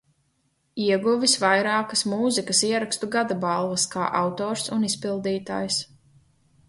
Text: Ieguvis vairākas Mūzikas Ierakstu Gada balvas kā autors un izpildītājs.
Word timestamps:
Ieguvis 0.85 1.35
vairākas 1.43 2.01
Mūzikas 2.13 2.63
Ierakstu 2.69 3.11
Gada 3.17 3.37
balvas 3.47 3.87
kā 3.95 4.09
autors 4.23 4.65
un 4.79 4.89
izpildītājs. 4.93 5.79